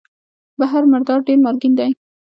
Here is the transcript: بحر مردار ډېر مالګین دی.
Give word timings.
بحر 0.59 0.83
مردار 0.91 1.19
ډېر 1.27 1.37
مالګین 1.45 1.73
دی. 1.79 1.91